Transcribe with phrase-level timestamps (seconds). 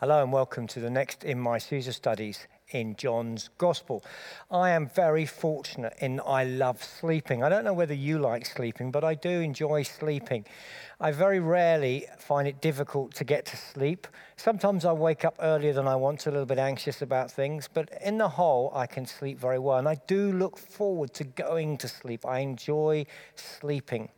[0.00, 4.02] Hello and welcome to the next in my Caesar studies in John's Gospel.
[4.50, 7.42] I am very fortunate in I love sleeping.
[7.42, 10.46] I don't know whether you like sleeping, but I do enjoy sleeping.
[10.98, 14.06] I very rarely find it difficult to get to sleep.
[14.36, 17.68] Sometimes I wake up earlier than I want to, a little bit anxious about things,
[17.70, 19.76] but in the whole, I can sleep very well.
[19.76, 22.24] And I do look forward to going to sleep.
[22.24, 23.04] I enjoy
[23.34, 24.08] sleeping.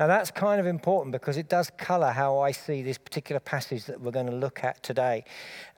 [0.00, 3.84] Now, that's kind of important because it does color how I see this particular passage
[3.84, 5.24] that we're going to look at today.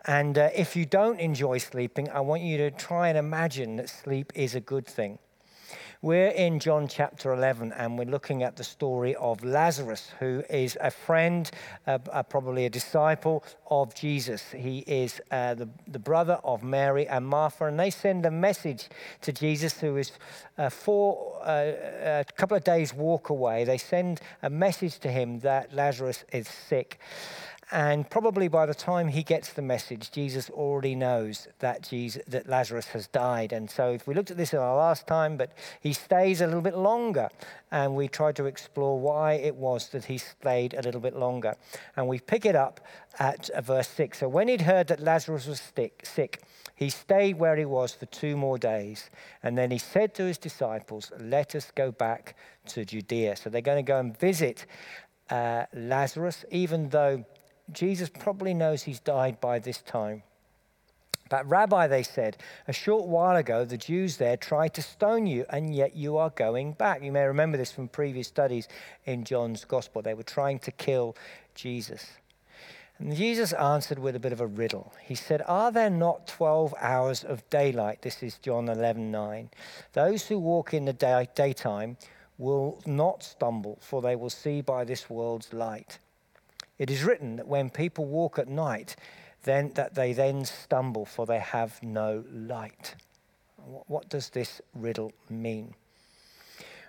[0.06, 3.88] And uh, if you don't enjoy sleeping, I want you to try and imagine that
[3.88, 5.18] sleep is a good thing.
[6.04, 10.76] We're in John chapter 11, and we're looking at the story of Lazarus, who is
[10.80, 11.48] a friend,
[11.86, 14.50] uh, uh, probably a disciple of Jesus.
[14.50, 18.88] He is uh, the, the brother of Mary and Martha, and they send a message
[19.20, 20.10] to Jesus, who is
[20.58, 21.72] uh, four, uh,
[22.02, 23.62] a couple of days' walk away.
[23.62, 26.98] They send a message to him that Lazarus is sick.
[27.72, 32.46] And probably by the time he gets the message, Jesus already knows that, Jesus, that
[32.46, 33.54] Lazarus has died.
[33.54, 36.46] And so if we looked at this in our last time, but he stays a
[36.46, 37.30] little bit longer.
[37.70, 41.56] And we tried to explore why it was that he stayed a little bit longer.
[41.96, 42.80] And we pick it up
[43.18, 44.18] at uh, verse 6.
[44.18, 45.62] So when he'd heard that Lazarus was
[46.04, 46.42] sick,
[46.74, 49.08] he stayed where he was for two more days.
[49.42, 53.36] And then he said to his disciples, Let us go back to Judea.
[53.36, 54.66] So they're going to go and visit
[55.30, 57.24] uh, Lazarus, even though
[57.72, 60.22] Jesus probably knows he's died by this time.
[61.32, 62.36] But, Rabbi, they said,
[62.68, 66.28] a short while ago the Jews there tried to stone you, and yet you are
[66.28, 67.02] going back.
[67.02, 68.68] You may remember this from previous studies
[69.06, 70.02] in John's Gospel.
[70.02, 71.16] They were trying to kill
[71.54, 72.06] Jesus.
[72.98, 74.92] And Jesus answered with a bit of a riddle.
[75.02, 78.02] He said, Are there not 12 hours of daylight?
[78.02, 79.50] This is John 11 9.
[79.94, 81.96] Those who walk in the day, daytime
[82.36, 85.98] will not stumble, for they will see by this world's light.
[86.78, 88.96] It is written that when people walk at night,
[89.44, 92.94] then that they then stumble, for they have no light.
[93.56, 95.74] What does this riddle mean?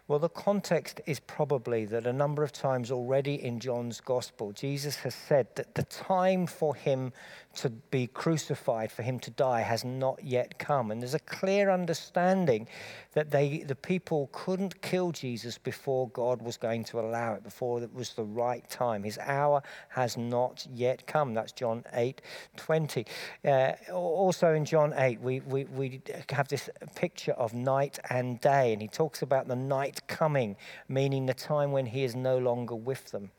[0.06, 4.98] Well, the context is probably that a number of times already in John's gospel, Jesus
[4.98, 7.14] has said that the time for him
[7.56, 10.92] to be crucified, for him to die, has not yet come.
[10.92, 12.68] And there's a clear understanding
[13.14, 17.82] that they, the people couldn't kill Jesus before God was going to allow it, before
[17.82, 19.04] it was the right time.
[19.04, 21.34] His hour has not yet come.
[21.34, 22.22] That's John 8
[22.58, 23.06] 20.
[23.46, 28.74] Uh, also in John 8, we, we, we have this picture of night and day,
[28.74, 30.56] and he talks about the night coming,
[30.88, 33.32] meaning the time when he is no longer with them.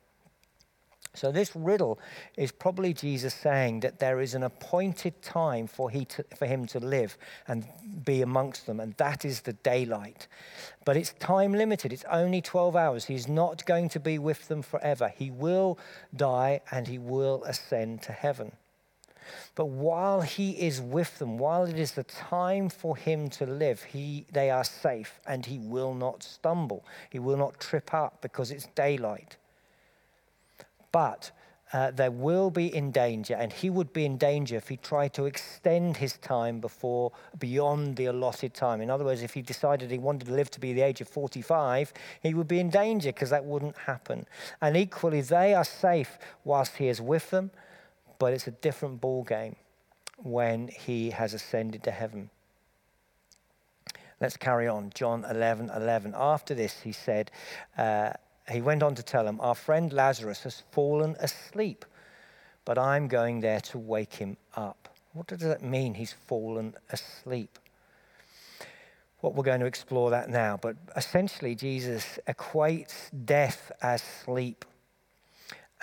[1.17, 2.01] So, this riddle
[2.37, 6.67] is probably Jesus saying that there is an appointed time for, he to, for him
[6.67, 7.17] to live
[7.47, 7.65] and
[8.05, 10.27] be amongst them, and that is the daylight.
[10.85, 13.05] But it's time limited, it's only 12 hours.
[13.05, 15.13] He's not going to be with them forever.
[15.17, 15.79] He will
[16.15, 18.51] die and he will ascend to heaven.
[19.55, 23.83] But while he is with them, while it is the time for him to live,
[23.83, 26.85] he, they are safe and he will not stumble.
[27.11, 29.37] He will not trip up because it's daylight
[30.95, 31.33] but
[31.73, 35.13] uh, there will be in danger, and he would be in danger if he tried
[35.13, 38.81] to extend his time before beyond the allotted time.
[38.81, 41.09] In other words, if he decided he wanted to live to be the age of
[41.09, 41.93] 45,
[42.23, 44.25] he would be in danger because that wouldn't happen.
[44.61, 47.51] And equally, they are safe whilst he is with them,
[48.19, 49.57] but it's a different ball game
[50.19, 52.31] when he has ascended to heaven.
[54.21, 54.91] Let's carry on.
[54.95, 56.15] John 11 11.
[56.17, 57.31] After this, he said,
[57.77, 58.13] uh,
[58.51, 61.85] he went on to tell him, Our friend Lazarus has fallen asleep,
[62.65, 64.89] but I'm going there to wake him up.
[65.13, 67.59] What does that mean, he's fallen asleep?
[69.23, 74.65] Well, we're going to explore that now, but essentially, Jesus equates death as sleep.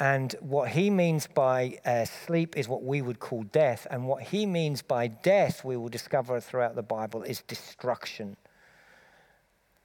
[0.01, 3.85] And what he means by uh, sleep is what we would call death.
[3.91, 8.35] And what he means by death, we will discover throughout the Bible, is destruction.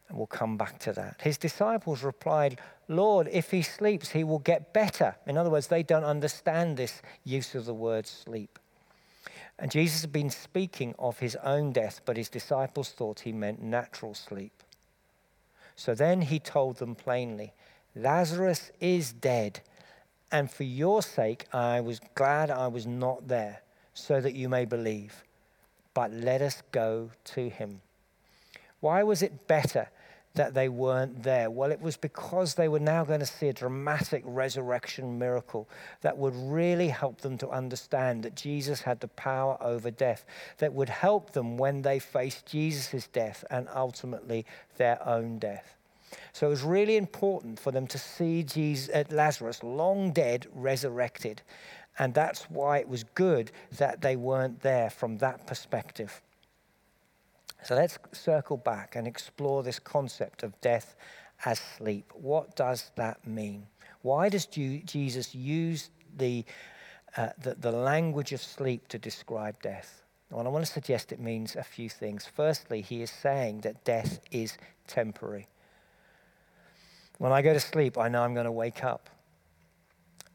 [0.09, 1.21] And we'll come back to that.
[1.21, 5.17] His disciples replied, Lord, if he sleeps, he will get better.
[5.27, 8.59] In other words, they don't understand this use of the word sleep.
[9.59, 13.61] And Jesus had been speaking of his own death, but his disciples thought he meant
[13.61, 14.63] natural sleep.
[15.75, 17.53] So then he told them plainly,
[17.95, 19.61] Lazarus is dead,
[20.33, 23.63] and for your sake I was glad I was not there,
[23.95, 25.25] so that you may believe.
[25.95, 27.81] But let us go to him.
[28.81, 29.89] Why was it better
[30.35, 31.51] that they weren't there?
[31.51, 35.69] Well, it was because they were now going to see a dramatic resurrection miracle
[36.03, 40.25] that would really help them to understand that Jesus had the power over death,
[40.59, 44.45] that would help them when they faced Jesus' death and ultimately
[44.77, 45.76] their own death.
[46.33, 51.43] So it was really important for them to see Jesus, uh, Lazarus, long dead, resurrected.
[51.99, 56.21] And that's why it was good that they weren't there from that perspective.
[57.65, 60.95] So let's circle back and explore this concept of death
[61.45, 62.13] as sleep.
[62.15, 63.67] What does that mean?
[64.03, 66.45] Why does Jesus use the,
[67.17, 70.03] uh, the, the language of sleep to describe death?
[70.31, 72.27] Well, I want to suggest it means a few things.
[72.27, 75.47] Firstly, he is saying that death is temporary.
[77.19, 79.09] When I go to sleep, I know I'm going to wake up.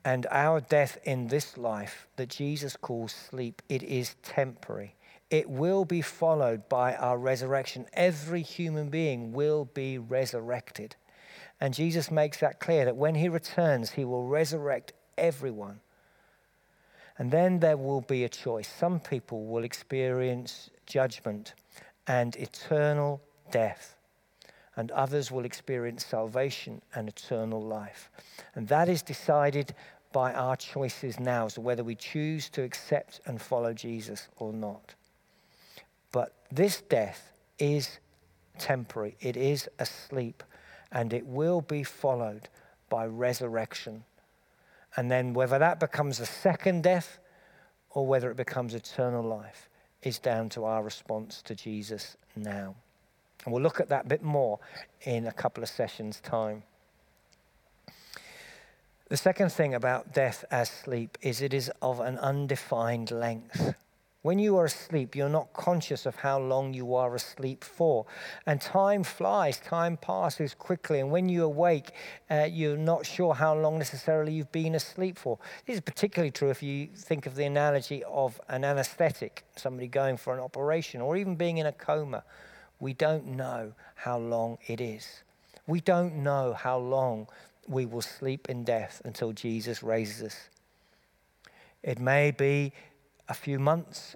[0.03, 4.95] And our death in this life that Jesus calls sleep, it is temporary.
[5.29, 7.85] It will be followed by our resurrection.
[7.93, 10.95] Every human being will be resurrected.
[11.59, 15.79] And Jesus makes that clear that when he returns, he will resurrect everyone.
[17.19, 18.67] And then there will be a choice.
[18.67, 21.53] Some people will experience judgment
[22.07, 23.95] and eternal death
[24.75, 28.09] and others will experience salvation and eternal life.
[28.55, 29.73] And that is decided
[30.13, 34.93] by our choices now, so whether we choose to accept and follow Jesus or not.
[36.11, 37.99] But this death is
[38.57, 40.43] temporary, it is a sleep,
[40.91, 42.49] and it will be followed
[42.89, 44.03] by resurrection.
[44.97, 47.19] And then whether that becomes a second death
[47.89, 49.69] or whether it becomes eternal life
[50.03, 52.75] is down to our response to Jesus now.
[53.43, 54.59] And we'll look at that a bit more
[55.01, 56.63] in a couple of sessions' time.
[59.09, 63.75] The second thing about death as sleep is it is of an undefined length.
[64.21, 68.05] When you are asleep, you're not conscious of how long you are asleep for.
[68.45, 70.99] And time flies, time passes quickly.
[70.99, 71.91] And when you awake,
[72.29, 75.39] uh, you're not sure how long necessarily you've been asleep for.
[75.65, 80.17] This is particularly true if you think of the analogy of an anesthetic, somebody going
[80.17, 82.23] for an operation, or even being in a coma
[82.81, 85.21] we don't know how long it is.
[85.67, 87.27] We don't know how long
[87.67, 90.49] we will sleep in death until Jesus raises us.
[91.83, 92.73] It may be
[93.29, 94.15] a few months,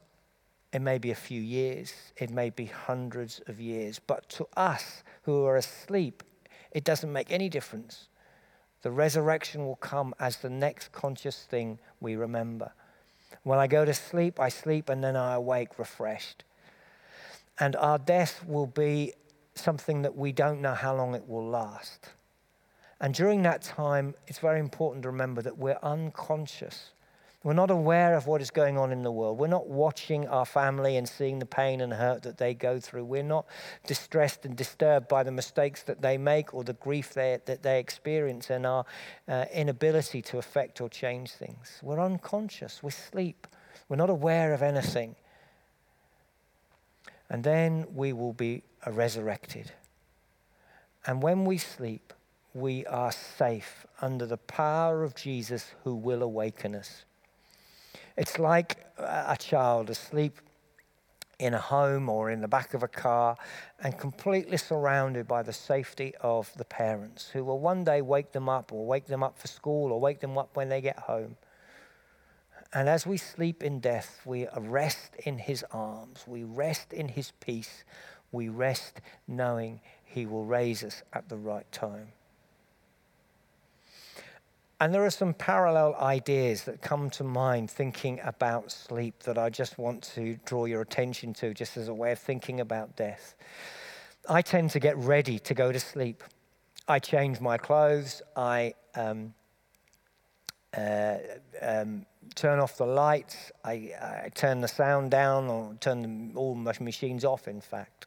[0.73, 4.00] it may be a few years, it may be hundreds of years.
[4.00, 6.23] But to us who are asleep,
[6.71, 8.07] it doesn't make any difference.
[8.81, 12.71] The resurrection will come as the next conscious thing we remember.
[13.44, 16.44] When I go to sleep, I sleep and then I awake refreshed.
[17.60, 19.13] And our death will be
[19.56, 22.10] something that we don't know how long it will last.
[23.00, 26.92] And during that time, it's very important to remember that we're unconscious.
[27.44, 29.38] We're not aware of what is going on in the world.
[29.38, 33.06] We're not watching our family and seeing the pain and hurt that they go through.
[33.06, 33.46] We're not
[33.86, 37.80] distressed and disturbed by the mistakes that they make or the grief they, that they
[37.80, 38.86] experience and our
[39.28, 41.80] uh, inability to affect or change things.
[41.84, 42.81] We're unconscious.
[42.81, 43.46] We sleep.
[43.90, 45.16] We're not aware of anything
[47.30, 49.72] and then we will be resurrected.
[51.06, 52.13] And when we sleep,
[52.54, 57.04] we are safe under the power of Jesus who will awaken us.
[58.18, 60.39] It's like a child asleep
[61.38, 63.38] in a home or in the back of a car
[63.81, 68.48] and completely surrounded by the safety of the parents who will one day wake them
[68.48, 71.36] up or wake them up for school or wake them up when they get home.
[72.75, 77.31] And as we sleep in death, we rest in his arms, we rest in his
[77.39, 77.86] peace,
[78.33, 79.00] we rest
[79.30, 82.10] knowing he will raise us at the right time.
[84.81, 89.50] And there are some parallel ideas that come to mind thinking about sleep that I
[89.50, 93.36] just want to draw your attention to, just as a way of thinking about death.
[94.27, 96.24] I tend to get ready to go to sleep.
[96.89, 98.22] I change my clothes.
[98.36, 99.34] I um,
[100.75, 101.17] uh,
[101.62, 102.05] um,
[102.36, 106.74] turn off the lights, I, I, turn the sound down, or turn the, all my
[106.80, 108.06] machines off, in fact.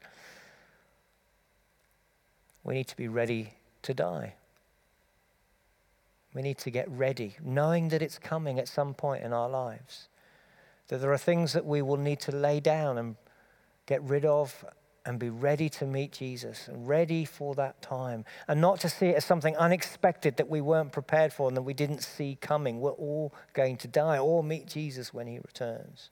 [2.63, 4.35] We need to be ready to die.
[6.35, 10.09] We need to get ready, knowing that it's coming at some point in our lives.
[10.89, 13.17] That there are things that we will need to lay down and
[13.87, 14.65] get rid of
[15.09, 19.17] and be ready to meet Jesus, ready for that time, and not to see it
[19.17, 22.79] as something unexpected that we weren't prepared for and that we didn't see coming.
[22.79, 26.11] We're all going to die or meet Jesus when he returns.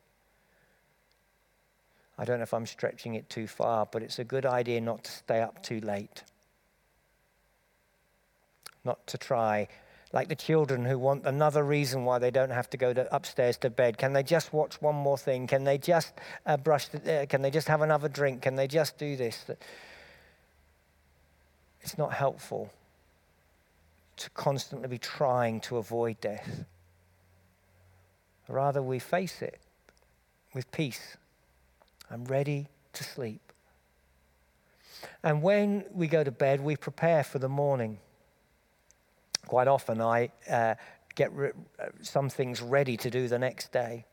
[2.16, 5.04] I don't know if I'm stretching it too far, but it's a good idea not
[5.04, 6.24] to stay up too late.
[8.82, 9.68] Not to try
[10.12, 13.56] like the children who want another reason why they don't have to go to upstairs
[13.58, 13.98] to bed.
[13.98, 15.46] Can they just watch one more thing?
[15.46, 16.12] Can they just
[16.46, 16.88] uh, brush?
[16.88, 18.42] The, uh, can they just have another drink?
[18.42, 19.44] Can they just do this?
[21.80, 22.70] It's not helpful
[24.16, 26.64] to constantly be trying to avoid death.
[28.48, 29.58] Rather, we face it
[30.54, 31.16] with peace.
[32.10, 33.40] I'm ready to sleep.
[35.22, 37.98] And when we go to bed, we prepare for the morning
[39.46, 40.74] quite often I uh,
[41.14, 41.52] get re-
[42.02, 44.04] some things ready to do the next day.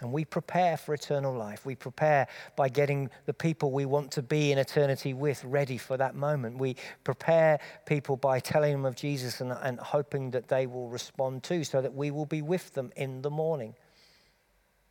[0.00, 1.64] And we prepare for eternal life.
[1.64, 2.26] We prepare
[2.56, 6.58] by getting the people we want to be in eternity with ready for that moment.
[6.58, 6.74] We
[7.04, 11.62] prepare people by telling them of Jesus and, and hoping that they will respond too,
[11.62, 13.76] so that we will be with them in the morning.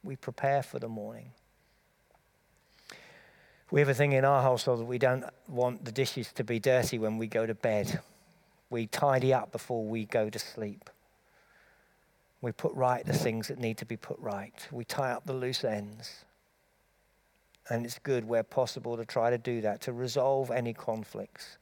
[0.02, 1.34] We prepare for the morning.
[3.70, 6.60] We have a thing in our household that we don't want the dishes to be
[6.60, 8.00] dirty when we go to bed.
[8.72, 10.90] We tidy up before we go to sleep.
[12.42, 14.68] We put right the things that need to be put right.
[14.72, 16.24] We tie up the loose ends.
[17.70, 21.58] And it's good where possible to try to do that, to resolve any conflicts,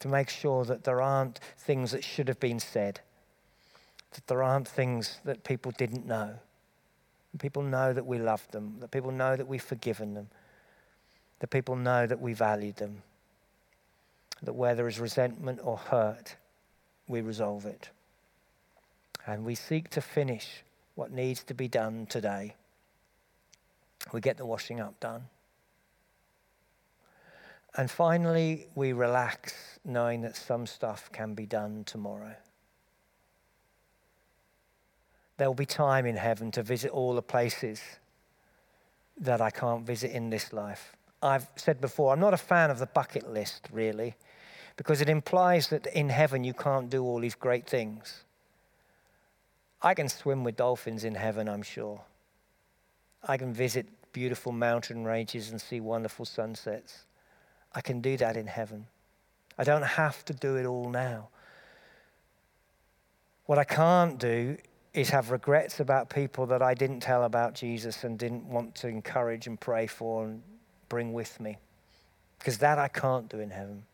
[0.00, 3.00] to make sure that there aren't things that should have been said,
[4.12, 6.34] that there aren't things that people didn't know.
[7.38, 10.28] People know that we love them, that people know that we've forgiven them,
[11.38, 13.02] that people know that we value them,
[14.42, 16.36] that where there is resentment or hurt,
[17.06, 17.90] we resolve it.
[19.26, 20.64] And we seek to finish
[20.94, 22.54] what needs to be done today.
[24.12, 25.24] We get the washing up done.
[27.76, 32.34] And finally, we relax knowing that some stuff can be done tomorrow.
[35.36, 37.80] There will be time in heaven to visit all the places
[39.20, 40.96] that I can't visit in this life.
[41.22, 44.14] I've said before, I'm not a fan of the bucket list, really,
[44.76, 48.24] because it implies that in heaven you can't do all these great things.
[49.82, 52.02] I can swim with dolphins in heaven, I'm sure.
[53.26, 57.04] I can visit beautiful mountain ranges and see wonderful sunsets.
[57.74, 58.86] I can do that in heaven.
[59.56, 61.28] I don't have to do it all now.
[63.46, 64.56] What I can't do
[64.94, 68.88] is have regrets about people that I didn't tell about Jesus and didn't want to
[68.88, 70.42] encourage and pray for and
[70.88, 71.58] bring with me.
[72.38, 73.84] Because that I can't do in heaven.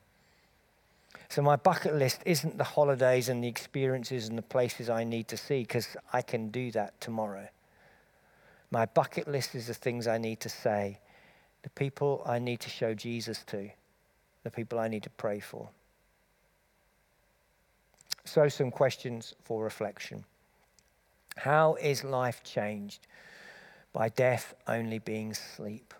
[1.28, 5.28] So my bucket list isn't the holidays and the experiences and the places I need
[5.28, 7.48] to see because I can do that tomorrow.
[8.70, 10.98] My bucket list is the things I need to say,
[11.62, 13.70] the people I need to show Jesus to,
[14.42, 15.70] the people I need to pray for.
[18.24, 20.24] So, some questions for reflection.
[21.36, 23.06] How is life changed
[23.92, 25.94] by death only being sleep?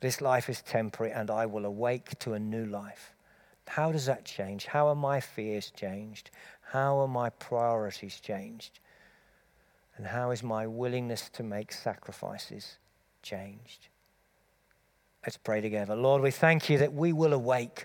[0.00, 3.14] This life is temporary, and I will awake to a new life.
[3.68, 4.66] How does that change?
[4.66, 6.30] How are my fears changed?
[6.72, 8.80] How are my priorities changed?
[9.96, 12.78] And how is my willingness to make sacrifices
[13.22, 13.88] changed?
[15.24, 15.94] Let's pray together.
[15.94, 17.84] Lord, we thank you that we will awake.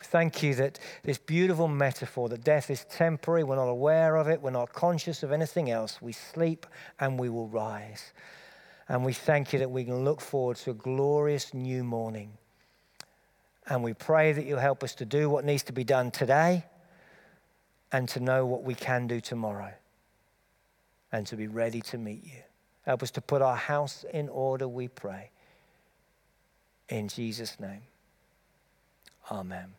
[0.00, 4.42] Thank you that this beautiful metaphor that death is temporary, we're not aware of it,
[4.42, 6.02] we're not conscious of anything else.
[6.02, 6.66] We sleep
[7.00, 8.12] and we will rise.
[8.88, 12.38] And we thank you that we can look forward to a glorious new morning
[13.68, 16.64] and we pray that you'll help us to do what needs to be done today
[17.92, 19.72] and to know what we can do tomorrow
[21.12, 22.42] and to be ready to meet you.
[22.82, 25.30] Help us to put our house in order, we pray.
[26.88, 27.82] In Jesus' name,
[29.30, 29.74] amen.